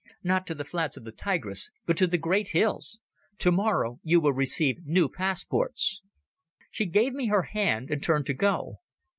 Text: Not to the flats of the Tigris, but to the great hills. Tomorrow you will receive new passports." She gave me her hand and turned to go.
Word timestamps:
Not 0.23 0.47
to 0.47 0.55
the 0.55 0.63
flats 0.63 0.97
of 0.97 1.03
the 1.03 1.11
Tigris, 1.11 1.69
but 1.85 1.95
to 1.97 2.07
the 2.07 2.17
great 2.17 2.47
hills. 2.53 2.99
Tomorrow 3.37 3.99
you 4.01 4.19
will 4.19 4.33
receive 4.33 4.83
new 4.83 5.07
passports." 5.07 6.01
She 6.71 6.87
gave 6.87 7.13
me 7.13 7.27
her 7.27 7.43
hand 7.43 7.91
and 7.91 8.01
turned 8.01 8.25
to 8.25 8.33
go. 8.33 8.77